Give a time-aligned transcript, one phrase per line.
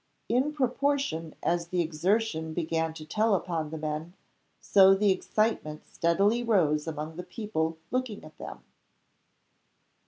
[0.27, 4.15] In proportion as the exertion began to tell upon the men,
[4.59, 8.63] so the excitement steadily rose among the people looking at them.